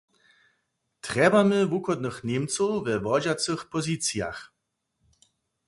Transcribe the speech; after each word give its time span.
Trjebamy 1.03 1.59
wuchodnych 1.69 2.19
Němcow 2.29 2.71
we 2.85 2.95
wodźacych 3.05 3.61
pozicijach. 3.73 4.39